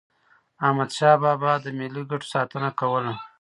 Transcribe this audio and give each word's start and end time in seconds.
احمدشاه 0.65 1.15
بابا 1.23 1.51
به 1.57 1.61
د 1.63 1.65
ملي 1.79 2.03
ګټو 2.11 2.27
ساتنه 2.33 2.69
کوله. 2.79 3.13